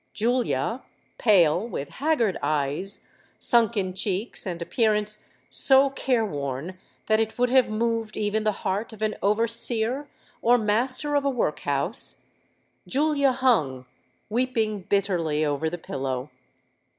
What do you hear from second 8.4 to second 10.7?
the heart of an overseer or